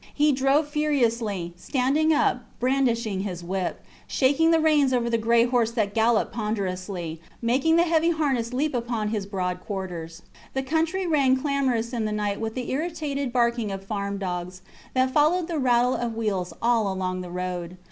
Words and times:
He 0.15 0.31
drove 0.31 0.67
furiously, 0.67 1.53
standing 1.55 2.11
up, 2.11 2.45
brandishing 2.59 3.19
his 3.19 3.43
whip, 3.43 3.85
shaking 4.07 4.49
the 4.49 4.59
reins 4.59 4.93
over 4.93 5.11
the 5.11 5.17
gray 5.19 5.45
horse 5.45 5.69
that 5.73 5.93
galloped 5.93 6.33
ponderously, 6.33 7.21
making 7.39 7.75
the 7.75 7.83
heavy 7.83 8.09
harness 8.09 8.51
leap 8.51 8.73
upon 8.73 9.09
his 9.09 9.27
broad 9.27 9.59
quarters. 9.61 10.23
The 10.55 10.63
country 10.63 11.05
rang 11.05 11.37
clamorous 11.37 11.93
in 11.93 12.05
the 12.05 12.11
night 12.11 12.41
with 12.41 12.55
the 12.55 12.71
irritated 12.71 13.31
barking 13.31 13.71
of 13.71 13.85
farm 13.85 14.17
dogs, 14.17 14.63
that 14.95 15.11
followed 15.11 15.47
the 15.47 15.59
rattle 15.59 15.93
of 15.93 16.15
wheels 16.17 16.51
all 16.63 16.91
along 16.91 17.21
the 17.21 17.29
road. 17.29 17.77